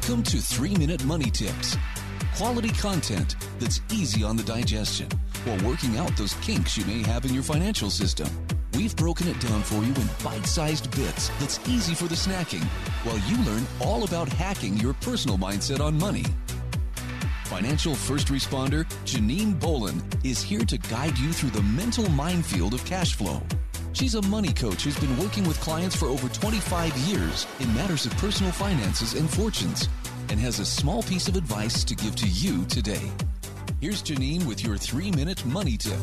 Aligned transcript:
Welcome 0.00 0.22
to 0.24 0.38
3 0.38 0.76
Minute 0.76 1.04
Money 1.04 1.30
Tips. 1.30 1.76
Quality 2.34 2.70
content 2.70 3.36
that's 3.58 3.82
easy 3.92 4.24
on 4.24 4.34
the 4.34 4.42
digestion 4.42 5.06
while 5.44 5.58
working 5.58 5.98
out 5.98 6.16
those 6.16 6.32
kinks 6.36 6.74
you 6.74 6.86
may 6.86 7.02
have 7.02 7.26
in 7.26 7.34
your 7.34 7.42
financial 7.42 7.90
system. 7.90 8.26
We've 8.72 8.96
broken 8.96 9.28
it 9.28 9.38
down 9.40 9.62
for 9.62 9.74
you 9.84 9.92
in 9.92 10.08
bite 10.24 10.46
sized 10.46 10.90
bits 10.96 11.28
that's 11.38 11.60
easy 11.68 11.94
for 11.94 12.06
the 12.06 12.14
snacking 12.14 12.64
while 13.04 13.18
you 13.28 13.44
learn 13.44 13.66
all 13.78 14.04
about 14.04 14.30
hacking 14.30 14.78
your 14.78 14.94
personal 14.94 15.36
mindset 15.36 15.80
on 15.80 15.98
money. 15.98 16.24
Financial 17.44 17.94
first 17.94 18.28
responder 18.28 18.86
Janine 19.04 19.60
Bolon 19.60 20.02
is 20.24 20.40
here 20.40 20.64
to 20.64 20.78
guide 20.78 21.18
you 21.18 21.30
through 21.30 21.50
the 21.50 21.62
mental 21.62 22.08
minefield 22.08 22.72
of 22.72 22.82
cash 22.86 23.14
flow. 23.16 23.42
She's 23.92 24.14
a 24.14 24.22
money 24.22 24.52
coach 24.52 24.84
who's 24.84 24.98
been 24.98 25.16
working 25.18 25.46
with 25.46 25.60
clients 25.60 25.96
for 25.96 26.06
over 26.06 26.28
25 26.28 26.96
years 26.98 27.46
in 27.58 27.74
matters 27.74 28.06
of 28.06 28.16
personal 28.18 28.52
finances 28.52 29.14
and 29.14 29.28
fortunes 29.28 29.88
and 30.28 30.38
has 30.38 30.60
a 30.60 30.64
small 30.64 31.02
piece 31.02 31.28
of 31.28 31.36
advice 31.36 31.84
to 31.84 31.94
give 31.94 32.14
to 32.16 32.28
you 32.28 32.64
today. 32.66 33.10
Here's 33.80 34.02
Janine 34.02 34.46
with 34.46 34.64
your 34.64 34.76
three 34.76 35.10
minute 35.10 35.44
money 35.44 35.76
tip. 35.76 35.98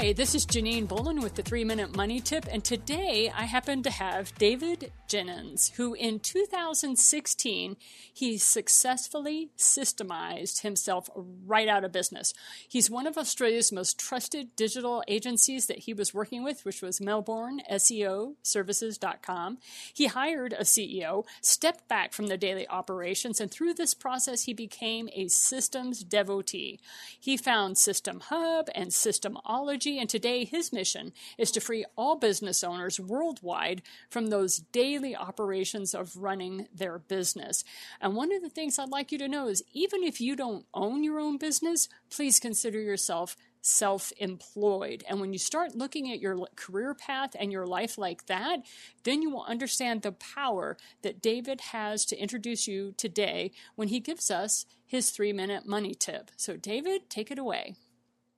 Hi, 0.00 0.12
this 0.12 0.36
is 0.36 0.46
Janine 0.46 0.86
Bolon 0.86 1.22
with 1.22 1.34
the 1.34 1.42
Three 1.42 1.64
Minute 1.64 1.96
Money 1.96 2.20
Tip, 2.20 2.46
and 2.48 2.62
today 2.62 3.32
I 3.36 3.46
happen 3.46 3.82
to 3.82 3.90
have 3.90 4.32
David 4.36 4.92
Jenyns, 5.08 5.72
who 5.72 5.92
in 5.94 6.20
2016 6.20 7.76
he 8.14 8.38
successfully 8.38 9.50
systemized 9.58 10.60
himself 10.60 11.10
right 11.16 11.66
out 11.66 11.82
of 11.82 11.90
business. 11.90 12.32
He's 12.68 12.88
one 12.88 13.08
of 13.08 13.18
Australia's 13.18 13.72
most 13.72 13.98
trusted 13.98 14.54
digital 14.54 15.02
agencies 15.08 15.66
that 15.66 15.80
he 15.80 15.92
was 15.92 16.14
working 16.14 16.44
with, 16.44 16.64
which 16.64 16.80
was 16.80 17.00
Melbourne 17.00 17.60
SEO 17.68 18.34
Services.com. 18.44 19.58
He 19.92 20.06
hired 20.06 20.52
a 20.52 20.62
CEO, 20.62 21.24
stepped 21.42 21.88
back 21.88 22.12
from 22.12 22.28
the 22.28 22.36
daily 22.36 22.68
operations, 22.68 23.40
and 23.40 23.50
through 23.50 23.74
this 23.74 23.94
process 23.94 24.44
he 24.44 24.54
became 24.54 25.08
a 25.12 25.26
systems 25.26 26.04
devotee. 26.04 26.78
He 27.18 27.36
found 27.36 27.78
System 27.78 28.20
Hub 28.20 28.68
and 28.76 28.90
Systemology 28.90 29.87
and 29.96 30.10
today 30.10 30.44
his 30.44 30.72
mission 30.72 31.12
is 31.38 31.52
to 31.52 31.60
free 31.60 31.84
all 31.96 32.16
business 32.16 32.64
owners 32.64 32.98
worldwide 32.98 33.80
from 34.10 34.26
those 34.26 34.58
daily 34.58 35.14
operations 35.14 35.94
of 35.94 36.16
running 36.16 36.66
their 36.74 36.98
business. 36.98 37.62
And 38.00 38.16
one 38.16 38.32
of 38.32 38.42
the 38.42 38.50
things 38.50 38.78
I'd 38.78 38.88
like 38.88 39.12
you 39.12 39.18
to 39.18 39.28
know 39.28 39.46
is 39.46 39.62
even 39.72 40.02
if 40.02 40.20
you 40.20 40.34
don't 40.34 40.66
own 40.74 41.04
your 41.04 41.20
own 41.20 41.38
business, 41.38 41.88
please 42.10 42.40
consider 42.40 42.80
yourself 42.80 43.36
self 43.60 44.12
employed. 44.18 45.04
And 45.08 45.20
when 45.20 45.32
you 45.32 45.38
start 45.38 45.74
looking 45.74 46.10
at 46.10 46.20
your 46.20 46.46
career 46.56 46.94
path 46.94 47.30
and 47.38 47.52
your 47.52 47.66
life 47.66 47.98
like 47.98 48.26
that, 48.26 48.60
then 49.04 49.22
you 49.22 49.30
will 49.30 49.44
understand 49.44 50.02
the 50.02 50.12
power 50.12 50.76
that 51.02 51.22
David 51.22 51.60
has 51.72 52.04
to 52.06 52.16
introduce 52.16 52.66
you 52.66 52.92
today 52.96 53.52
when 53.76 53.88
he 53.88 54.00
gives 54.00 54.30
us 54.30 54.66
his 54.86 55.10
three 55.10 55.32
minute 55.32 55.66
money 55.66 55.94
tip. 55.94 56.30
So, 56.36 56.56
David, 56.56 57.10
take 57.10 57.30
it 57.30 57.38
away. 57.38 57.76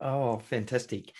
Oh, 0.00 0.38
fantastic. 0.38 1.12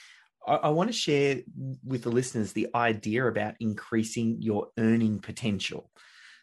I, 0.47 0.55
I 0.55 0.69
want 0.71 0.89
to 0.89 0.95
share 0.97 1.41
with 1.85 2.03
the 2.03 2.11
listeners 2.11 2.53
the 2.53 2.69
idea 2.75 3.27
about 3.27 3.55
increasing 3.61 4.37
your 4.41 4.69
earning 4.79 5.19
potential. 5.19 5.91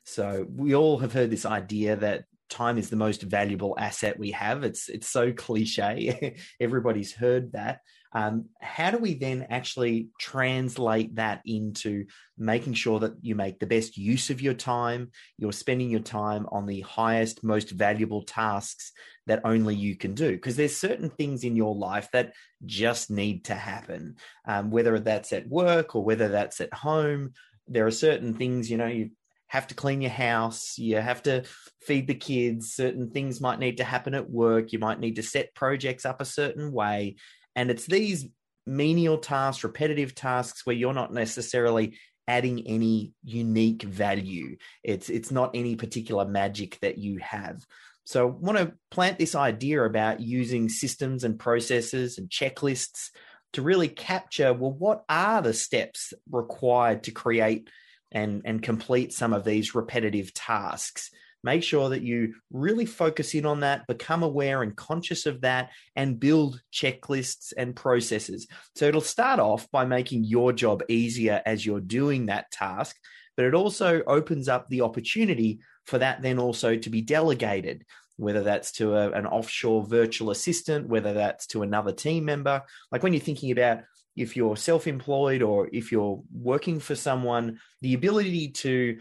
So 0.04 0.48
we 0.50 0.74
all 0.76 0.98
have 1.00 1.14
heard 1.14 1.30
this 1.30 1.46
idea 1.46 1.96
that 1.98 2.26
time 2.52 2.78
is 2.78 2.90
the 2.90 2.96
most 2.96 3.24
valuable 3.24 3.76
asset 3.80 4.20
we 4.20 4.32
have. 4.32 4.64
It's 4.64 4.90
it's 4.90 5.10
so 5.10 5.32
cliche. 5.32 6.36
Everybody's 6.60 7.14
heard 7.14 7.54
that. 7.54 7.80
Um, 8.14 8.50
how 8.60 8.92
do 8.92 8.98
we 8.98 9.14
then 9.14 9.48
actually 9.50 10.10
translate 10.20 11.16
that 11.16 11.42
into 11.46 12.06
making 12.38 12.74
sure 12.74 13.00
that 13.00 13.14
you 13.22 13.36
make 13.36 13.60
the 13.60 13.66
best 13.66 13.98
use 13.98 14.30
of 14.30 14.42
your 14.42 14.54
time? 14.54 15.12
You're 15.38 15.54
spending 15.54 15.90
your 15.90 16.02
time 16.02 16.46
on 16.52 16.66
the 16.66 16.82
highest, 16.82 17.44
most 17.44 17.72
valuable 17.72 18.24
tasks 18.24 18.92
that 19.28 19.42
only 19.46 19.76
you 19.76 19.96
can 19.96 20.14
do. 20.14 20.32
Because 20.32 20.58
there's 20.58 20.76
certain 20.76 21.10
things 21.10 21.46
in 21.46 21.56
your 21.56 21.74
life 21.74 22.10
that 22.12 22.34
just 22.66 23.10
need 23.10 23.46
to 23.46 23.56
happen, 23.56 24.18
um, 24.46 24.72
whether 24.72 25.00
that's 25.00 25.32
at 25.32 25.48
work 25.48 25.96
or 25.96 26.04
whether 26.04 26.28
that's 26.28 26.60
at 26.60 26.74
home. 26.74 27.32
There 27.68 27.88
are 27.88 27.92
certain 27.92 28.34
things, 28.34 28.70
you 28.70 28.76
know, 28.76 28.88
you 28.88 29.12
have 29.52 29.68
to 29.68 29.76
clean 29.76 30.00
your 30.00 30.12
house, 30.12 30.78
you 30.78 30.96
have 30.96 31.22
to 31.22 31.44
feed 31.82 32.08
the 32.08 32.16
kids, 32.16 32.74
certain 32.74 33.12
things 33.12 33.42
might 33.42 33.60
need 33.60 33.78
to 33.78 33.84
happen 33.84 34.14
at 34.14 34.30
work, 34.30 34.72
you 34.72 34.80
might 34.80 34.98
need 34.98 35.18
to 35.18 35.24
set 35.24 35.54
projects 35.54 36.06
up 36.06 36.22
a 36.22 36.26
certain 36.26 36.72
way. 36.72 37.18
And 37.54 37.70
it's 37.70 37.86
these 37.86 38.30
menial 38.66 39.18
tasks, 39.18 39.66
repetitive 39.66 40.16
tasks 40.16 40.66
where 40.66 40.76
you're 40.76 40.94
not 40.94 41.14
necessarily 41.14 41.98
adding 42.30 42.66
any 42.66 43.12
unique 43.26 43.84
value. 43.84 44.56
It's 44.86 45.10
it's 45.10 45.32
not 45.32 45.52
any 45.54 45.76
particular 45.76 46.24
magic 46.24 46.80
that 46.80 46.98
you 46.98 47.18
have. 47.18 47.62
So 48.06 48.30
I 48.30 48.32
want 48.32 48.58
to 48.58 48.72
plant 48.90 49.20
this 49.20 49.36
idea 49.36 49.84
about 49.84 50.22
using 50.22 50.70
systems 50.70 51.26
and 51.26 51.38
processes 51.38 52.18
and 52.18 52.30
checklists 52.30 53.10
to 53.52 53.62
really 53.62 53.90
capture 53.90 54.54
well 54.54 54.72
what 54.72 55.04
are 55.10 55.42
the 55.42 55.54
steps 55.54 56.14
required 56.32 57.04
to 57.04 57.12
create 57.12 57.68
and 58.12 58.42
and 58.46 58.62
complete 58.62 59.14
some 59.14 59.34
of 59.34 59.44
these 59.44 59.76
repetitive 59.76 60.34
tasks. 60.34 61.12
Make 61.44 61.64
sure 61.64 61.90
that 61.90 62.04
you 62.04 62.36
really 62.52 62.86
focus 62.86 63.34
in 63.34 63.48
on 63.48 63.62
that 63.62 63.88
become 63.88 64.22
aware 64.22 64.62
and 64.62 64.76
conscious 64.76 65.26
of 65.26 65.42
that 65.42 65.72
and 65.96 66.20
build 66.20 66.62
checklists 66.72 67.52
and 67.58 67.76
processes. 67.76 68.48
So 68.76 68.86
it'll 68.86 69.02
start 69.02 69.40
off 69.40 69.70
by 69.72 69.86
making 69.86 70.26
your 70.26 70.54
job 70.54 70.84
easier 70.88 71.42
as 71.46 71.66
you're 71.66 71.82
doing 71.82 72.28
that 72.28 72.52
task 72.52 72.96
but 73.38 73.46
it 73.46 73.54
also 73.54 74.04
opens 74.06 74.48
up 74.48 74.68
the 74.70 74.82
opportunity 74.82 75.60
for 75.86 75.98
that 75.98 76.22
then 76.22 76.40
also 76.40 76.76
to 76.76 76.90
be 76.90 77.02
delegated 77.02 77.86
whether 78.18 78.42
that's 78.42 78.72
to 78.72 78.96
a, 78.96 79.12
an 79.12 79.26
offshore 79.26 79.86
virtual 79.86 80.32
assistant 80.32 80.88
whether 80.88 81.14
that's 81.14 81.48
to 81.48 81.64
another 81.64 81.92
team 81.92 82.26
member 82.26 82.62
like 82.92 83.04
when 83.04 83.14
you're 83.14 83.22
thinking 83.22 83.52
about 83.52 83.80
if 84.16 84.36
you're 84.36 84.58
self 84.58 84.88
employed 84.88 85.42
or 85.42 85.70
if 85.72 85.92
you're 85.92 86.22
working 86.34 86.80
for 86.80 86.96
someone, 86.96 87.60
the 87.82 87.94
ability 87.94 88.50
to 88.50 89.00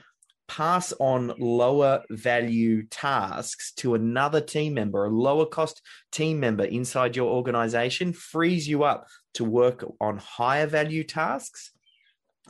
pass 0.49 0.93
on 0.99 1.33
lower 1.39 2.03
value 2.11 2.85
tasks 2.87 3.73
to 3.73 3.95
another 3.95 4.41
team 4.41 4.75
member, 4.75 5.05
a 5.05 5.11
lower 5.11 5.47
cost 5.47 5.81
team 6.11 6.41
member 6.41 6.65
inside 6.65 7.15
your 7.15 7.31
organization 7.31 8.13
frees 8.13 8.69
you 8.69 8.83
up 8.83 9.07
to 9.35 9.45
work 9.45 9.85
on 10.01 10.19
higher 10.19 10.67
value 10.67 11.05
tasks. 11.05 11.71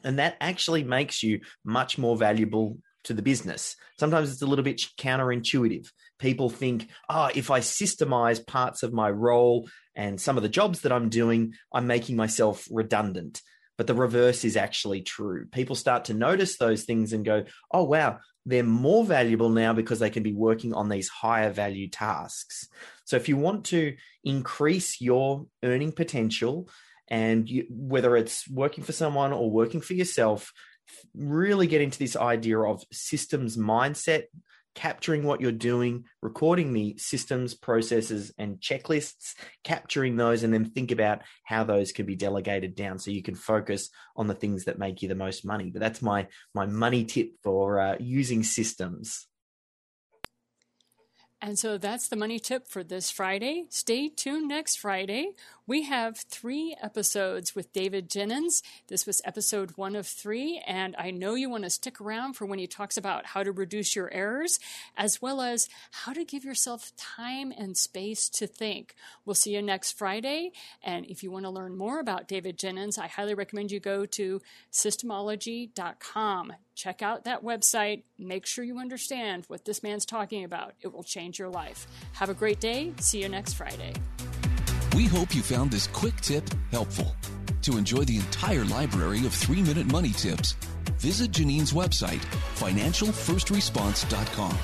And 0.03 0.19
that 0.19 0.37
actually 0.41 0.83
makes 0.83 1.23
you 1.23 1.41
much 1.63 1.99
more 1.99 2.17
valuable 2.17 2.79
to 3.05 3.15
the 3.15 3.23
business. 3.23 3.77
Sometimes 3.99 4.33
it's 4.33 4.43
a 4.43 4.47
little 4.47 4.65
bit 4.65 4.83
counterintuitive. 4.99 5.89
People 6.19 6.51
think, 6.51 6.89
oh, 7.09 7.31
if 7.35 7.51
I 7.51 7.61
systemize 7.61 8.47
parts 8.47 8.83
of 8.83 8.93
my 8.93 9.11
role 9.11 9.69
and 9.95 10.21
some 10.21 10.37
of 10.37 10.43
the 10.43 10.49
jobs 10.49 10.81
that 10.81 10.93
I'm 10.93 11.09
doing, 11.09 11.55
I'm 11.73 11.87
making 11.87 12.17
myself 12.17 12.67
redundant. 12.71 13.41
But 13.79 13.87
the 13.87 13.95
reverse 13.95 14.45
is 14.45 14.57
actually 14.57 15.01
true. 15.03 15.47
People 15.47 15.75
start 15.75 16.07
to 16.07 16.15
notice 16.15 16.59
those 16.59 16.85
things 16.85 17.13
and 17.13 17.25
go, 17.25 17.45
oh, 17.71 17.85
wow, 17.85 18.19
they're 18.45 18.63
more 18.63 19.05
valuable 19.05 19.49
now 19.49 19.73
because 19.73 20.01
they 20.01 20.11
can 20.11 20.23
be 20.23 20.35
working 20.35 20.75
on 20.75 20.89
these 20.89 21.09
higher 21.09 21.51
value 21.51 21.89
tasks. 21.89 22.69
So 23.05 23.17
if 23.17 23.29
you 23.29 23.37
want 23.37 23.65
to 23.67 23.97
increase 24.23 25.01
your 25.01 25.47
earning 25.63 25.93
potential, 25.93 26.69
and 27.11 27.49
you, 27.49 27.67
whether 27.69 28.17
it's 28.17 28.49
working 28.49 28.85
for 28.85 28.93
someone 28.93 29.33
or 29.33 29.51
working 29.51 29.81
for 29.81 29.95
yourself, 29.95 30.53
really 31.15 31.67
get 31.67 31.81
into 31.81 31.99
this 31.99 32.17
idea 32.17 32.59
of 32.61 32.83
systems 32.93 33.57
mindset, 33.57 34.25
capturing 34.75 35.25
what 35.25 35.41
you're 35.41 35.53
doing, 35.53 36.05
recording 36.23 36.73
the 36.73 36.97
systems, 36.97 37.55
processes, 37.55 38.33
and 38.39 38.61
checklists, 38.61 39.35
capturing 39.65 40.17
those, 40.17 40.43
and 40.43 40.55
then 40.55 40.65
think 40.65 40.91
about 40.91 41.23
how 41.45 41.65
those 41.65 41.93
can 41.93 42.07
be 42.07 42.17
delegated 42.17 42.75
down 42.75 42.99
so 42.99 43.11
you 43.11 43.23
can 43.23 43.35
focus 43.35 43.91
on 44.17 44.27
the 44.27 44.35
things 44.35 44.65
that 44.65 44.79
make 44.79 45.03
you 45.03 45.09
the 45.09 45.15
most 45.15 45.45
money. 45.45 45.71
But 45.71 45.81
that's 45.81 46.03
my 46.03 46.29
my 46.55 46.67
money 46.67 47.05
tip 47.05 47.33
for 47.43 47.81
uh, 47.81 47.97
using 47.99 48.43
systems. 48.43 49.27
And 51.43 51.59
so 51.59 51.79
that's 51.79 52.09
the 52.09 52.17
money 52.17 52.39
tip 52.39 52.69
for 52.69 52.85
this 52.85 53.11
Friday. 53.11 53.65
Stay 53.71 54.11
tuned 54.11 54.49
next 54.49 54.77
Friday. 54.77 55.31
We 55.67 55.85
have 55.85 56.19
three 56.19 56.77
episodes 56.83 57.55
with 57.55 57.73
David 57.73 58.11
Jenyns. 58.11 58.61
This 58.89 59.07
was 59.07 59.23
episode 59.25 59.71
one 59.77 59.97
of 59.97 60.07
three, 60.07 60.63
and 60.67 60.95
I 60.99 61.11
know 61.11 61.35
you 61.35 61.49
want 61.49 61.65
to 61.65 61.71
stick 61.71 61.99
around 61.99 62.35
for 62.35 62.45
when 62.45 62.59
he 62.59 62.67
talks 62.67 62.99
about 62.99 63.25
how 63.25 63.43
to 63.43 63.53
reduce 63.53 63.97
your 63.97 64.13
errors, 64.13 64.59
as 64.99 65.23
well 65.23 65.41
as 65.41 65.69
how 65.93 66.13
to 66.13 66.25
give 66.25 66.45
yourself 66.45 66.93
time 66.97 67.55
and 67.57 67.75
space 67.75 68.29
to 68.31 68.47
think. 68.47 68.95
We'll 69.25 69.35
see 69.35 69.55
you 69.55 69.63
next 69.63 69.93
Friday. 69.93 70.51
And 70.83 71.07
if 71.07 71.23
you 71.23 71.31
want 71.31 71.47
to 71.47 71.51
learn 71.51 71.75
more 71.75 72.01
about 72.01 72.29
David 72.29 72.59
Jenyns, 72.59 72.99
I 72.99 73.07
highly 73.07 73.35
recommend 73.35 73.71
you 73.71 73.81
go 73.81 74.05
to 74.07 74.43
systemology.com 74.73 76.53
check 76.81 77.03
out 77.03 77.25
that 77.25 77.45
website. 77.45 78.05
Make 78.19 78.47
sure 78.47 78.65
you 78.65 78.79
understand 78.79 79.45
what 79.49 79.67
this 79.67 79.83
man's 79.83 80.07
talking 80.07 80.45
about. 80.45 80.73
It 80.81 80.93
will 80.93 81.03
change 81.31 81.39
your 81.39 81.49
life. 81.49 81.87
Have 82.13 82.29
a 82.29 82.35
great 82.35 82.61
day. 82.61 82.93
See 82.99 83.23
you 83.23 83.29
next 83.29 83.55
Friday. 83.55 83.95
We 84.95 85.07
hope 85.07 85.35
you 85.35 85.43
found 85.43 85.71
this 85.71 85.87
quick 85.87 86.21
tip 86.21 86.45
helpful. 86.73 87.15
To 87.63 87.77
enjoy 87.77 88.05
the 88.05 88.17
entire 88.17 88.65
library 88.65 89.27
of 89.27 89.33
three 89.33 89.63
minute 89.63 89.87
money 89.87 90.11
tips, 90.11 90.57
visit 90.99 91.31
Janine's 91.31 91.73
website, 91.73 92.21
financialfirstresponse.com. 92.57 94.59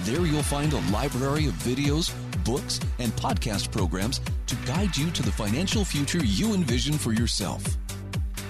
There 0.00 0.26
you'll 0.26 0.42
find 0.42 0.72
a 0.72 0.80
library 0.92 1.48
of 1.48 1.54
videos, 1.54 2.12
books, 2.44 2.80
and 2.98 3.10
podcast 3.12 3.72
programs 3.72 4.20
to 4.46 4.56
guide 4.66 4.96
you 4.96 5.10
to 5.10 5.22
the 5.22 5.32
financial 5.32 5.84
future 5.84 6.24
you 6.24 6.54
envision 6.54 6.94
for 6.94 7.12
yourself. 7.12 7.64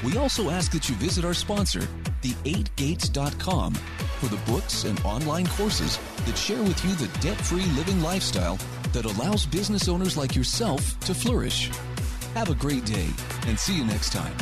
We 0.04 0.18
also 0.18 0.50
ask 0.50 0.70
that 0.72 0.88
you 0.88 0.94
visit 0.96 1.24
our 1.24 1.34
sponsor, 1.34 1.80
the8gates.com, 2.22 3.74
for 3.74 4.26
the 4.26 4.36
books 4.50 4.84
and 4.84 5.00
online 5.04 5.46
courses 5.46 5.98
that 6.28 6.36
share 6.36 6.62
with 6.62 6.84
you 6.84 6.94
the 6.96 7.08
debt 7.20 7.38
free 7.38 7.64
living 7.74 8.02
lifestyle 8.02 8.58
that 8.92 9.06
allows 9.06 9.46
business 9.46 9.88
owners 9.88 10.14
like 10.14 10.36
yourself 10.36 11.00
to 11.00 11.14
flourish. 11.14 11.70
Have 12.34 12.50
a 12.50 12.54
great 12.54 12.84
day 12.84 13.08
and 13.46 13.58
see 13.58 13.74
you 13.74 13.84
next 13.86 14.12
time. 14.12 14.36